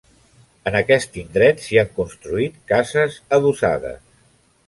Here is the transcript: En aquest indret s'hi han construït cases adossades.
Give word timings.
En 0.69 0.75
aquest 0.79 1.19
indret 1.23 1.61
s'hi 1.65 1.77
han 1.81 1.91
construït 1.99 2.57
cases 2.73 3.21
adossades. 3.39 4.01